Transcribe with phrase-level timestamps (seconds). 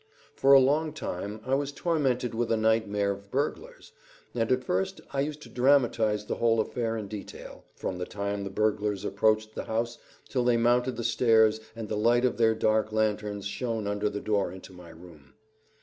[0.35, 3.91] For a long time I was tormented with a nightmare of burglars,
[4.33, 8.43] and at first I used to dramatize the whole affair in detail, from the time
[8.43, 12.55] the burglars approached the house till they mounted the stairs and the light of their
[12.55, 15.35] dark lanterns shone under the door into my room.